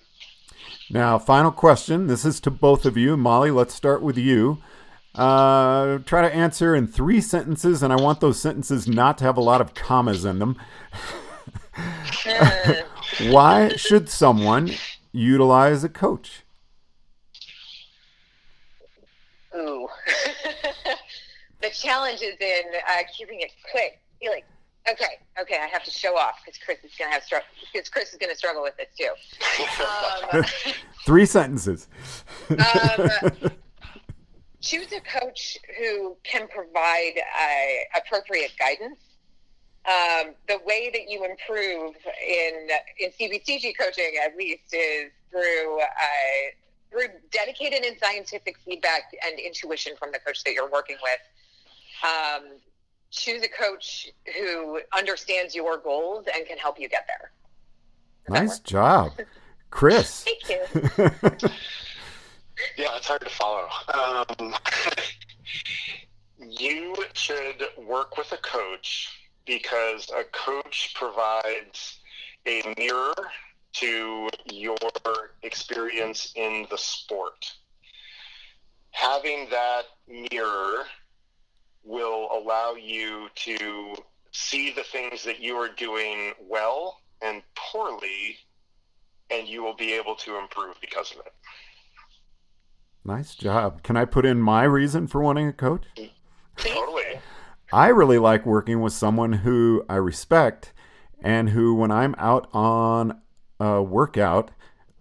Now, 0.90 1.18
final 1.18 1.52
question. 1.52 2.08
This 2.08 2.25
is 2.25 2.40
to 2.42 2.52
both 2.52 2.86
of 2.86 2.98
you, 2.98 3.16
Molly. 3.16 3.52
Let's 3.52 3.74
start 3.74 4.02
with 4.02 4.18
you. 4.18 4.62
Uh, 5.16 6.00
try 6.00 6.22
to 6.22 6.34
answer 6.34 6.75
in 6.75 6.88
three 6.88 7.22
sentences, 7.22 7.82
and 7.82 7.94
I 7.94 7.96
want 7.96 8.20
those 8.20 8.40
sentences 8.40 8.86
not 8.88 9.18
to 9.20 9.24
have 9.24 9.38
a 9.38 9.42
lot 9.42 9.62
of 9.62 9.74
commas 9.74 10.25
in 10.25 10.40
them. 10.40 10.58
Why 13.29 13.70
should 13.75 14.10
someone 14.10 14.72
utilize 15.12 15.84
a 15.84 15.89
coach? 15.89 16.44
Ooh. 19.55 19.88
the 21.62 21.70
challenge 21.70 22.22
is 22.22 22.36
in 22.39 22.63
uh, 22.75 23.03
keeping 23.15 23.41
it 23.41 23.51
quick. 23.72 24.00
You're 24.22 24.34
like, 24.34 24.46
okay, 24.89 25.20
okay, 25.39 25.58
I 25.62 25.67
have 25.67 25.84
to 25.84 25.91
show 25.91 26.17
off 26.17 26.36
because 26.44 26.60
Chris 26.60 26.79
is 26.84 26.91
gonna 26.98 27.12
have 27.12 27.24
struggle 27.24 27.48
because 27.72 27.89
Chris 27.89 28.12
is 28.12 28.17
gonna 28.17 28.36
struggle 28.36 28.62
with 28.62 28.75
this 28.77 28.88
too. 28.98 29.12
Um, 30.34 30.44
Three 31.05 31.25
sentences. 31.25 31.88
um, 32.50 33.51
choose 34.62 34.88
a 34.91 35.20
coach 35.20 35.58
who 35.77 36.17
can 36.24 36.48
provide 36.48 37.13
uh, 37.17 38.00
appropriate 38.00 38.51
guidance. 38.60 39.00
Um, 39.88 40.34
the 40.48 40.58
way 40.65 40.89
that 40.92 41.10
you 41.10 41.24
improve 41.25 41.96
in 42.27 42.70
in 43.00 43.12
CBCG 43.12 43.74
coaching, 43.80 44.13
at 44.25 44.36
least, 44.36 44.74
is 44.74 45.12
through 45.30 45.80
uh, 45.80 45.86
through 46.89 47.08
dedicated 47.32 47.84
and 47.84 47.98
scientific 48.00 48.58
feedback 48.65 49.13
and 49.25 49.39
intuition 49.39 49.94
from 49.98 50.12
the 50.12 50.20
coach 50.20 50.44
that 50.44 50.54
you're 50.54 50.70
working 50.70 50.98
with. 51.04 51.20
Um, 52.04 52.44
choose 53.12 53.44
a 53.44 53.48
coach 53.48 54.12
who 54.38 54.82
understands 54.96 55.54
your 55.54 55.77
goals 55.77 56.25
and 56.34 56.46
can 56.48 56.58
help 56.58 56.80
you 56.80 56.89
get 56.89 57.06
there. 57.08 57.32
Nice 58.27 58.60
job, 58.60 59.13
Chris. 59.70 60.24
Thank 60.48 60.50
you. 60.50 61.50
Yeah, 62.77 62.96
it's 62.96 63.08
hard 63.08 63.22
to 63.22 63.30
follow. 63.30 63.68
Um, 63.94 64.56
you 66.50 66.96
should 67.13 67.63
work 67.77 68.18
with 68.18 68.32
a 68.32 68.38
coach 68.38 69.25
because 69.46 70.10
a 70.10 70.24
coach 70.25 70.94
provides 70.96 72.00
a 72.48 72.62
mirror 72.78 73.14
to 73.74 74.30
your 74.52 74.78
experience 75.44 76.32
in 76.36 76.66
the 76.70 76.78
sport. 76.78 77.54
Having 78.92 79.50
that 79.50 79.84
mirror 80.32 80.86
will 81.84 82.30
allow 82.32 82.74
you 82.74 83.28
to 83.36 83.96
see 84.32 84.72
the 84.74 84.84
things 84.84 85.24
that 85.24 85.40
you 85.40 85.56
are 85.56 85.70
doing 85.70 86.34
well 86.48 87.02
and 87.22 87.42
poorly, 87.56 88.38
and 89.30 89.48
you 89.48 89.64
will 89.64 89.75
be 89.75 89.94
able 89.94 90.16
to 90.16 90.38
improve 90.38 90.75
because 90.82 91.12
of 91.12 91.20
it. 91.25 91.34
Nice 93.04 93.36
job. 93.36 93.84
Can 93.84 93.98
I 93.98 94.06
put 94.06 94.25
in 94.25 94.42
my 94.42 94.64
reason 94.64 95.08
for 95.08 95.22
wanting 95.22 95.48
a 95.48 95.54
coach? 95.54 95.84
Totally. 96.58 97.20
I 97.75 97.89
really 97.89 98.20
like 98.20 98.46
working 98.46 98.79
with 98.79 98.94
someone 98.94 99.34
who 99.34 99.84
I 99.89 99.96
respect 99.96 100.72
and 101.22 101.50
who, 101.50 101.75
when 101.75 101.91
I'm 101.91 102.15
out 102.17 102.48
on 102.53 103.20
a 103.60 103.84
workout, 103.84 104.52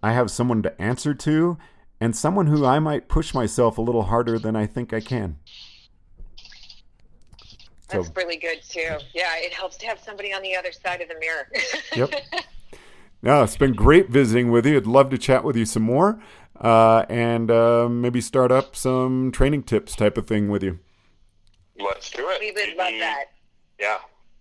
I 0.03 0.11
have 0.11 0.29
someone 0.29 0.61
to 0.63 0.81
answer 0.81 1.13
to 1.13 1.57
and 2.01 2.13
someone 2.13 2.47
who 2.47 2.65
I 2.65 2.79
might 2.79 3.07
push 3.07 3.33
myself 3.33 3.77
a 3.77 3.81
little 3.81 4.03
harder 4.03 4.37
than 4.37 4.57
I 4.57 4.65
think 4.65 4.91
I 4.91 4.99
can. 4.99 5.37
So, 7.89 8.01
That's 8.01 8.11
really 8.13 8.35
good 8.35 8.61
too. 8.67 8.97
Yeah, 9.13 9.31
it 9.37 9.53
helps 9.53 9.77
to 9.77 9.85
have 9.85 9.99
somebody 10.01 10.33
on 10.33 10.41
the 10.41 10.57
other 10.57 10.73
side 10.73 10.99
of 10.99 11.07
the 11.07 11.15
mirror. 11.17 11.49
yep. 11.95 12.13
No, 13.21 13.41
it's 13.41 13.55
been 13.55 13.71
great 13.71 14.09
visiting 14.09 14.51
with 14.51 14.65
you. 14.65 14.75
I'd 14.75 14.85
love 14.85 15.09
to 15.11 15.17
chat 15.17 15.45
with 15.45 15.55
you 15.55 15.63
some 15.63 15.83
more 15.83 16.21
uh, 16.59 17.05
and 17.07 17.49
uh, 17.49 17.87
maybe 17.87 18.19
start 18.19 18.51
up 18.51 18.75
some 18.75 19.31
training 19.31 19.63
tips 19.63 19.95
type 19.95 20.17
of 20.17 20.27
thing 20.27 20.49
with 20.49 20.61
you. 20.61 20.79
Let's 21.79 22.09
do 22.09 22.27
it. 22.29 22.39
we 22.39 22.51
would 22.51 22.77
love 22.77 22.93
that. 22.99 23.25
Yeah. 23.79 23.97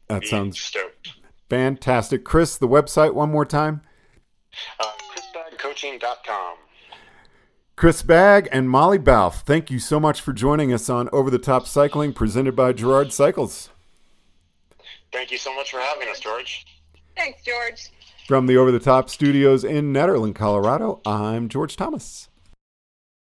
That 0.09 0.21
Be 0.23 0.27
sounds 0.29 0.61
stoked. 0.61 1.15
fantastic. 1.49 2.25
Chris, 2.25 2.57
the 2.57 2.69
website 2.69 3.15
one 3.15 3.31
more 3.31 3.45
time. 3.45 3.81
Uh, 4.79 4.85
ChrisBaggCoaching.com. 5.59 6.57
Chris 7.77 8.03
Bagg 8.03 8.49
and 8.53 8.71
Molly 8.71 8.99
Balfe, 8.99 9.43
thank 9.43 9.69
you 9.69 9.81
so 9.81 9.99
much 9.99 10.21
for 10.21 10.33
joining 10.33 10.73
us 10.73 10.89
on 10.89 11.09
Over 11.13 11.29
the 11.29 11.41
Top 11.41 11.67
Cycling 11.67 12.13
presented 12.13 12.55
by 12.55 12.73
Gerard 12.73 13.13
Cycles. 13.13 13.71
Thank 15.13 15.33
you 15.33 15.39
so 15.39 15.55
much 15.57 15.73
for 15.73 15.81
having 15.81 16.09
us, 16.09 16.21
George. 16.21 16.65
Thanks, 17.17 17.43
George. 17.43 17.91
From 18.29 18.47
the 18.47 18.57
Over 18.57 18.71
the 18.71 18.79
Top 18.79 19.11
studios 19.11 19.65
in 19.65 19.93
Nederland, 19.93 20.37
Colorado, 20.37 21.01
I'm 21.05 21.49
George 21.49 21.75
Thomas. 21.77 22.29